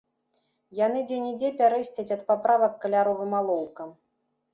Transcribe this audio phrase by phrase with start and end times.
[0.85, 3.93] Яны дзе-нідзе пярэсцяць ад паправак каляровым алоўкам.